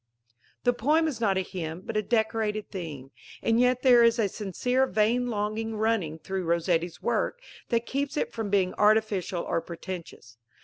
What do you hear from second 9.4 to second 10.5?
or pretentious.